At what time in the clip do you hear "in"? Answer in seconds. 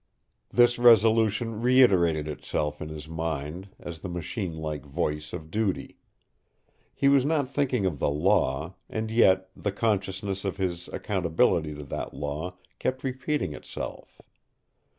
2.81-2.89